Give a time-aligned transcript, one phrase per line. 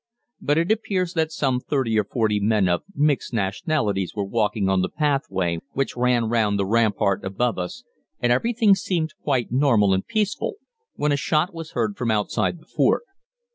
[0.41, 4.81] But it appears that some thirty or forty men of mixed nationalities were walking on
[4.81, 7.83] the pathway which ran round the rampart above us,
[8.19, 10.55] and everything seemed quite normal and peaceful,
[10.95, 13.03] when a shot was heard from outside the fort.